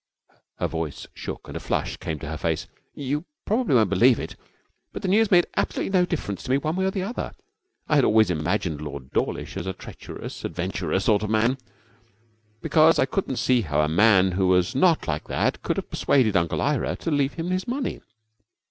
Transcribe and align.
Her 0.57 0.65
voice 0.67 1.05
shook 1.13 1.47
and 1.47 1.55
a 1.55 1.59
flush 1.59 1.95
came 1.97 2.13
into 2.13 2.27
her 2.27 2.35
face. 2.37 2.65
'You 2.95 3.23
probably 3.45 3.75
won't 3.75 3.91
believe 3.91 4.19
it, 4.19 4.35
but 4.91 5.03
the 5.03 5.07
news 5.07 5.29
made 5.29 5.45
absolutely 5.55 5.91
no 5.91 6.07
difference 6.07 6.41
to 6.41 6.49
me 6.49 6.57
one 6.57 6.75
way 6.75 6.85
or 6.85 6.89
the 6.89 7.03
other. 7.03 7.33
I 7.87 7.97
had 7.97 8.03
always 8.03 8.31
imagined 8.31 8.81
Lord 8.81 9.11
Dawlish 9.11 9.57
as 9.57 9.67
a 9.67 9.73
treacherous, 9.73 10.43
adventurer 10.43 10.99
sort 10.99 11.21
of 11.21 11.29
man, 11.29 11.59
because 12.63 12.97
I 12.97 13.05
couldn't 13.05 13.35
see 13.35 13.61
how 13.61 13.81
a 13.81 13.87
man 13.87 14.31
who 14.31 14.47
was 14.47 14.73
not 14.73 15.07
like 15.07 15.25
that 15.27 15.61
could 15.61 15.77
have 15.77 15.91
persuaded 15.91 16.35
Uncle 16.35 16.63
Ira 16.63 16.95
to 16.95 17.11
leave 17.11 17.33
him 17.33 17.51
his 17.51 17.67
money. 17.67 18.01